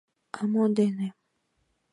—А 0.37 0.39
мо 0.51 0.63
дене? 0.77 1.07